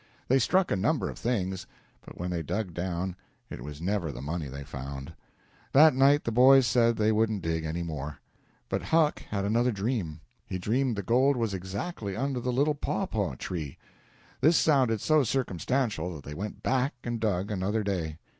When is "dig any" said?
7.43-7.83